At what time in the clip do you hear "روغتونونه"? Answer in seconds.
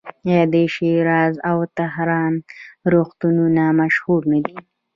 2.93-3.63